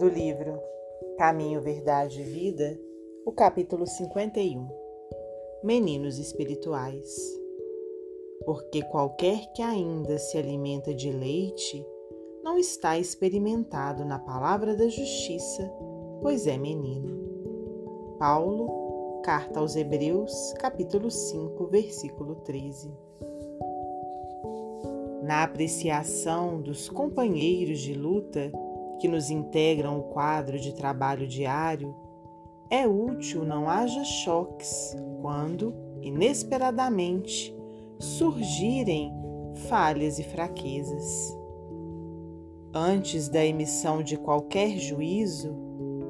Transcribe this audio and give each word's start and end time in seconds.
do 0.00 0.08
livro 0.08 0.58
Caminho, 1.18 1.60
Verdade 1.60 2.22
e 2.22 2.24
Vida, 2.24 2.80
o 3.26 3.32
capítulo 3.32 3.86
51 3.86 4.66
Meninos 5.62 6.18
Espirituais. 6.18 7.06
Porque 8.46 8.80
qualquer 8.84 9.52
que 9.52 9.60
ainda 9.60 10.16
se 10.16 10.38
alimenta 10.38 10.94
de 10.94 11.12
leite 11.12 11.86
não 12.42 12.56
está 12.56 12.98
experimentado 12.98 14.02
na 14.02 14.18
palavra 14.18 14.74
da 14.74 14.88
justiça, 14.88 15.70
pois 16.22 16.46
é 16.46 16.56
menino. 16.56 18.16
Paulo, 18.18 19.20
Carta 19.22 19.60
aos 19.60 19.76
Hebreus, 19.76 20.54
capítulo 20.54 21.10
5, 21.10 21.66
versículo 21.66 22.36
13. 22.36 22.90
Na 25.22 25.42
apreciação 25.42 26.58
dos 26.58 26.88
companheiros 26.88 27.80
de 27.80 27.92
luta, 27.92 28.50
que 29.00 29.08
nos 29.08 29.30
integram 29.30 29.98
o 29.98 30.02
quadro 30.04 30.60
de 30.60 30.74
trabalho 30.74 31.26
diário, 31.26 31.96
é 32.70 32.86
útil 32.86 33.44
não 33.44 33.68
haja 33.68 34.04
choques 34.04 34.94
quando, 35.20 35.74
inesperadamente, 36.02 37.56
surgirem 37.98 39.12
falhas 39.68 40.18
e 40.18 40.22
fraquezas. 40.22 41.36
Antes 42.72 43.28
da 43.28 43.44
emissão 43.44 44.02
de 44.02 44.16
qualquer 44.16 44.78
juízo, 44.78 45.56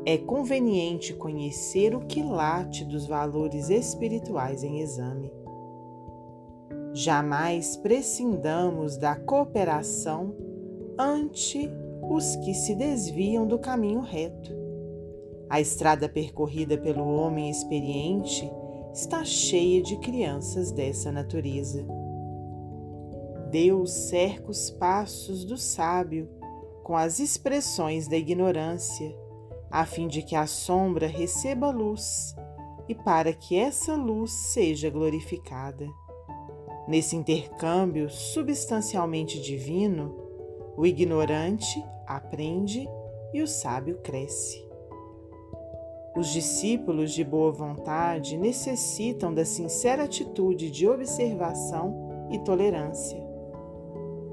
é 0.04 0.18
conveniente 0.18 1.14
conhecer 1.14 1.94
o 1.94 2.00
quilate 2.00 2.84
dos 2.84 3.06
valores 3.06 3.70
espirituais 3.70 4.62
em 4.62 4.80
exame. 4.80 5.32
Jamais 6.92 7.76
prescindamos 7.76 8.96
da 8.96 9.14
cooperação 9.14 10.34
ante 10.98 11.70
os 12.10 12.34
que 12.34 12.52
se 12.52 12.74
desviam 12.74 13.46
do 13.46 13.56
caminho 13.56 14.00
reto. 14.00 14.52
A 15.48 15.60
estrada 15.60 16.08
percorrida 16.08 16.76
pelo 16.76 17.06
homem 17.06 17.48
experiente 17.48 18.50
está 18.92 19.24
cheia 19.24 19.80
de 19.80 19.96
crianças 19.98 20.72
dessa 20.72 21.12
natureza. 21.12 21.86
Deus 23.48 23.92
cerca 23.92 24.50
os 24.50 24.70
passos 24.72 25.44
do 25.44 25.56
sábio 25.56 26.28
com 26.82 26.96
as 26.96 27.20
expressões 27.20 28.08
da 28.08 28.16
ignorância, 28.16 29.16
a 29.70 29.86
fim 29.86 30.08
de 30.08 30.22
que 30.22 30.34
a 30.34 30.48
sombra 30.48 31.06
receba 31.06 31.70
luz 31.70 32.34
e 32.88 32.94
para 32.94 33.32
que 33.32 33.56
essa 33.56 33.94
luz 33.94 34.32
seja 34.32 34.90
glorificada. 34.90 35.86
Nesse 36.88 37.14
intercâmbio 37.14 38.10
substancialmente 38.10 39.40
divino, 39.40 40.29
o 40.76 40.86
ignorante 40.86 41.84
aprende 42.06 42.88
e 43.32 43.42
o 43.42 43.46
sábio 43.46 43.98
cresce. 44.02 44.70
Os 46.16 46.28
discípulos 46.28 47.12
de 47.12 47.22
boa 47.22 47.52
vontade 47.52 48.36
necessitam 48.36 49.32
da 49.32 49.44
sincera 49.44 50.04
atitude 50.04 50.70
de 50.70 50.88
observação 50.88 52.28
e 52.30 52.38
tolerância. 52.40 53.20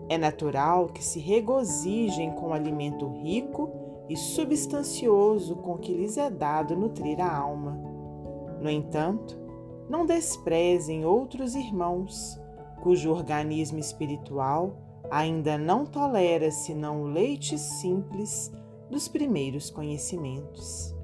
É 0.10 0.18
natural 0.18 0.88
que 0.88 1.04
se 1.04 1.20
regozijem 1.20 2.32
com 2.32 2.48
o 2.48 2.54
alimento 2.54 3.08
rico 3.22 3.70
e 4.10 4.16
substancioso 4.16 5.58
com 5.58 5.78
que 5.78 5.94
lhes 5.94 6.18
é 6.18 6.30
dado 6.30 6.76
nutrir 6.76 7.20
a 7.20 7.36
alma. 7.36 7.78
No 8.60 8.70
entanto, 8.70 9.38
não 9.90 10.06
desprezem 10.06 11.06
outros 11.06 11.56
irmãos, 11.56 12.40
cujo 12.82 13.12
organismo 13.12 13.80
espiritual 13.80 14.78
ainda 15.10 15.58
não 15.58 15.86
tolera 15.86 16.52
senão 16.52 17.02
o 17.02 17.08
leite 17.08 17.58
simples 17.58 18.52
dos 18.90 19.08
primeiros 19.08 19.70
conhecimentos. 19.70 20.96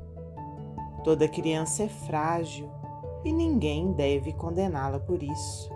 Toda 1.03 1.27
criança 1.27 1.83
é 1.83 1.87
frágil 1.87 2.69
e 3.25 3.31
ninguém 3.31 3.91
deve 3.93 4.33
condená-la 4.33 4.99
por 4.99 5.21
isso. 5.21 5.69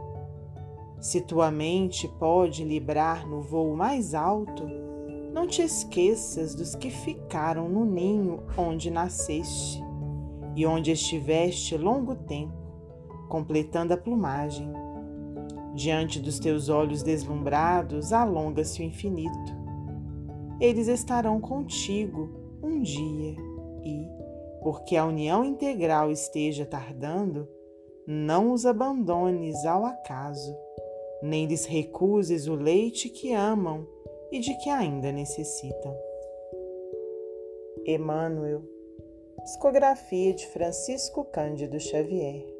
Se 0.99 1.21
tua 1.21 1.51
mente 1.51 2.07
pode 2.07 2.63
librar 2.63 3.27
no 3.27 3.41
voo 3.41 3.75
mais 3.75 4.13
alto, 4.13 4.63
não 5.33 5.45
te 5.45 5.61
esqueças 5.61 6.55
dos 6.55 6.75
que 6.75 6.89
ficaram 6.89 7.69
no 7.69 7.85
ninho 7.85 8.43
onde 8.57 8.89
nasceste 8.89 9.83
e 10.55 10.65
onde 10.65 10.91
estiveste 10.91 11.77
longo 11.77 12.15
tempo, 12.15 12.57
completando 13.29 13.93
a 13.93 13.97
plumagem 13.97 14.71
Diante 15.77 16.19
dos 16.19 16.39
teus 16.39 16.69
olhos 16.69 17.03
deslumbrados, 17.03 18.11
alonga-se 18.11 18.81
o 18.81 18.83
infinito. 18.83 19.55
Eles 20.59 20.87
estarão 20.87 21.39
contigo 21.39 22.31
um 22.63 22.81
dia 22.81 23.35
e, 23.83 24.09
porque 24.63 24.95
a 24.95 25.05
união 25.05 25.45
integral 25.45 26.09
esteja 26.09 26.65
tardando, 26.65 27.47
não 28.07 28.53
os 28.53 28.65
abandones 28.65 29.63
ao 29.67 29.85
acaso, 29.85 30.57
nem 31.21 31.45
lhes 31.45 31.65
recuses 31.65 32.47
o 32.47 32.55
leite 32.55 33.07
que 33.07 33.31
amam 33.31 33.87
e 34.31 34.39
de 34.39 34.57
que 34.57 34.71
ainda 34.71 35.11
necessitam. 35.11 35.95
Emmanuel, 37.85 38.63
psicografia 39.43 40.33
de 40.33 40.47
Francisco 40.47 41.23
Cândido 41.25 41.79
Xavier. 41.79 42.56